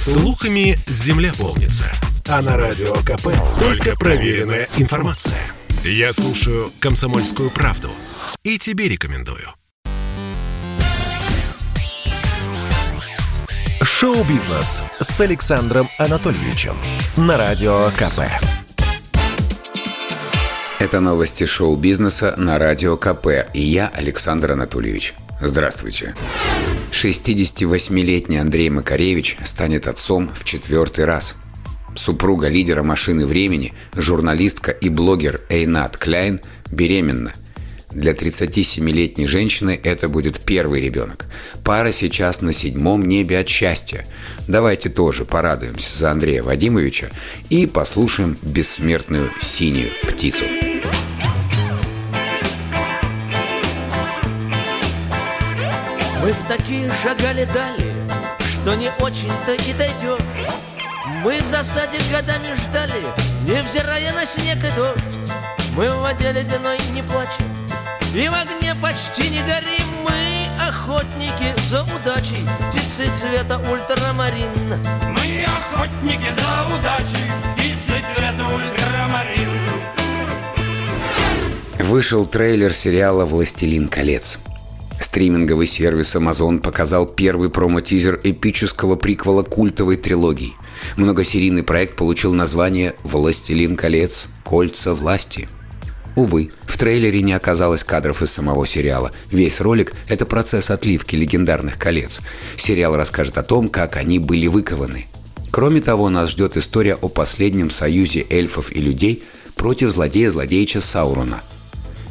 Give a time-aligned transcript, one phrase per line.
[0.00, 1.92] Слухами земля полнится.
[2.26, 5.38] А на радио КП только проверенная информация.
[5.84, 7.90] Я слушаю «Комсомольскую правду»
[8.42, 9.46] и тебе рекомендую.
[13.82, 16.78] Шоу-бизнес с Александром Анатольевичем
[17.18, 18.20] на радио КП.
[20.78, 23.26] Это новости шоу-бизнеса на радио КП.
[23.52, 25.12] И я, Александр Анатольевич.
[25.40, 26.14] Здравствуйте.
[26.92, 31.34] 68-летний Андрей Макаревич станет отцом в четвертый раз.
[31.96, 37.32] Супруга лидера «Машины времени», журналистка и блогер Эйнат Кляйн беременна.
[37.90, 41.26] Для 37-летней женщины это будет первый ребенок.
[41.64, 44.06] Пара сейчас на седьмом небе от счастья.
[44.46, 47.10] Давайте тоже порадуемся за Андрея Вадимовича
[47.48, 50.44] и послушаем бессмертную синюю птицу.
[56.30, 57.92] Мы в такие шагали дали,
[58.52, 60.24] что не очень-то и дойдем.
[61.24, 63.02] Мы в засаде годами ждали,
[63.42, 65.32] невзирая на снег и дождь.
[65.74, 67.48] Мы в воде ледяной не плачем,
[68.14, 69.88] и в огне почти не горим.
[70.04, 74.80] Мы охотники за удачей, птицы цвета ультрамарин.
[75.08, 79.50] Мы охотники за удачей, птицы цвета ультрамарин.
[81.80, 84.38] Вышел трейлер сериала «Властелин колец».
[85.10, 90.54] Стриминговый сервис Amazon показал первый промо-тизер эпического приквела культовой трилогии.
[90.96, 94.28] Многосерийный проект получил название «Властелин колец.
[94.44, 95.48] Кольца власти».
[96.14, 99.10] Увы, в трейлере не оказалось кадров из самого сериала.
[99.32, 102.20] Весь ролик– это процесс отливки легендарных колец.
[102.56, 105.08] Сериал расскажет о том, как они были выкованы.
[105.50, 109.24] Кроме того, нас ждет история о последнем союзе эльфов и людей
[109.56, 111.42] против злодея-злодеича Саурона–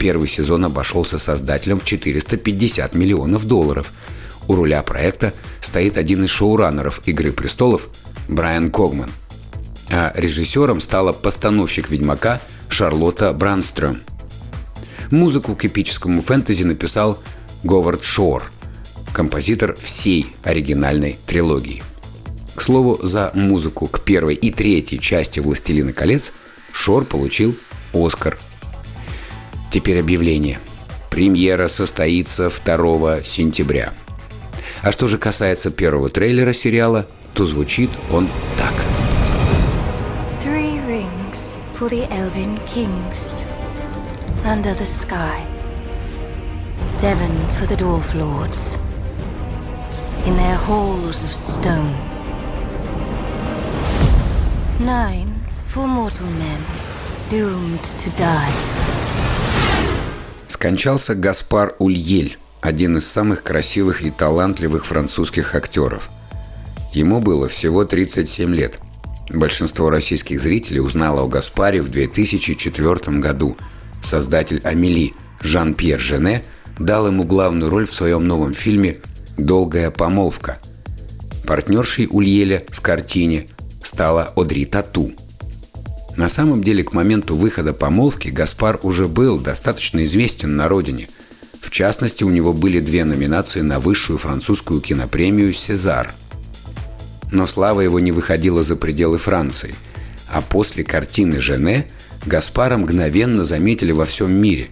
[0.00, 3.92] Первый сезон обошелся создателям в 450 миллионов долларов.
[4.48, 7.86] У руля проекта стоит один из шоураннеров «Игры престолов»
[8.26, 9.10] Брайан Когман.
[9.90, 12.40] А режиссером стала постановщик «Ведьмака»
[12.70, 14.00] Шарлотта Бранстрём.
[15.10, 17.18] Музыку к эпическому фэнтези написал
[17.62, 18.44] Говард Шор,
[19.12, 21.82] композитор всей оригинальной трилогии.
[22.54, 26.32] К слову, за музыку к первой и третьей части «Властелина колец»
[26.72, 27.54] Шор получил
[27.92, 28.38] «Оскар
[29.70, 30.58] Теперь объявление.
[31.10, 33.92] Премьера состоится 2 сентября.
[34.82, 38.74] А что же касается первого трейлера сериала, то звучит он так.
[40.42, 43.42] Three rings for the elven kings
[44.44, 45.44] under the sky.
[46.86, 48.76] Seven for the dwarf lords
[50.26, 51.94] in their halls of stone.
[54.80, 56.60] Nine for mortal men
[57.28, 58.89] doomed to die.
[60.50, 66.10] Скончался Гаспар Ульель, один из самых красивых и талантливых французских актеров.
[66.92, 68.80] Ему было всего 37 лет.
[69.28, 73.56] Большинство российских зрителей узнало о Гаспаре в 2004 году.
[74.02, 76.42] Создатель «Амели» Жан-Пьер Жене
[76.80, 78.96] дал ему главную роль в своем новом фильме
[79.38, 80.58] «Долгая помолвка».
[81.46, 83.46] Партнершей Ульеля в картине
[83.84, 85.12] стала Одри Тату–
[86.20, 91.08] на самом деле, к моменту выхода помолвки Гаспар уже был достаточно известен на родине.
[91.62, 96.12] В частности, у него были две номинации на высшую французскую кинопремию «Сезар».
[97.32, 99.74] Но слава его не выходила за пределы Франции.
[100.30, 101.90] А после картины «Жене»
[102.26, 104.68] Гаспара мгновенно заметили во всем мире.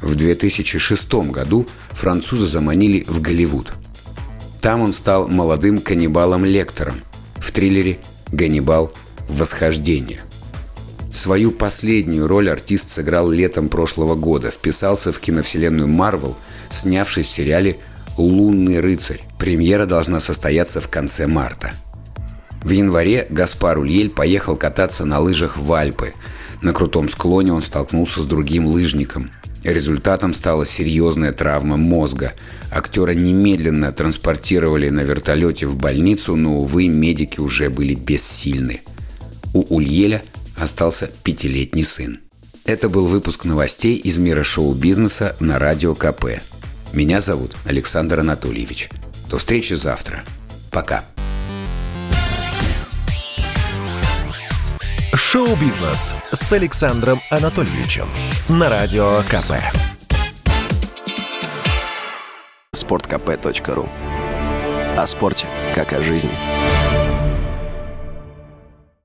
[0.00, 3.74] В 2006 году французы заманили в Голливуд.
[4.62, 7.02] Там он стал молодым каннибалом-лектором
[7.36, 7.98] в триллере
[8.32, 8.90] «Ганнибал.
[9.28, 10.22] Восхождение».
[11.18, 16.36] Свою последнюю роль артист сыграл летом прошлого года, вписался в киновселенную Марвел,
[16.70, 17.78] снявшись в сериале
[18.16, 19.22] «Лунный рыцарь».
[19.36, 21.72] Премьера должна состояться в конце марта.
[22.62, 26.14] В январе Гаспар Ульель поехал кататься на лыжах в Альпы.
[26.62, 29.32] На крутом склоне он столкнулся с другим лыжником.
[29.64, 32.34] Результатом стала серьезная травма мозга.
[32.70, 38.82] Актера немедленно транспортировали на вертолете в больницу, но, увы, медики уже были бессильны.
[39.52, 40.22] У Ульеля–
[40.58, 42.20] остался пятилетний сын.
[42.64, 46.42] Это был выпуск новостей из мира шоу-бизнеса на Радио КП.
[46.92, 48.90] Меня зовут Александр Анатольевич.
[49.30, 50.24] До встречи завтра.
[50.70, 51.04] Пока.
[55.14, 58.08] Шоу-бизнес с Александром Анатольевичем
[58.48, 59.52] на Радио КП.
[62.72, 63.88] Спорткп.ру
[64.96, 66.30] О спорте, как о жизни.